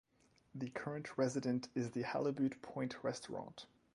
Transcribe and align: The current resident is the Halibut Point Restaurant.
The 0.55 0.71
current 0.71 1.15
resident 1.15 1.67
is 1.75 1.91
the 1.91 2.01
Halibut 2.01 2.59
Point 2.63 3.03
Restaurant. 3.03 3.67